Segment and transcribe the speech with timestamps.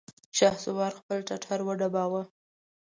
[0.37, 2.21] شهسوار خپل ټټر وډباوه!